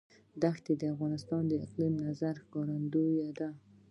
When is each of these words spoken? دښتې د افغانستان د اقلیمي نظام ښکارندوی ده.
دښتې 0.41 0.73
د 0.77 0.83
افغانستان 0.93 1.41
د 1.47 1.51
اقلیمي 1.65 1.99
نظام 2.09 2.35
ښکارندوی 2.43 3.31
ده. 3.39 3.49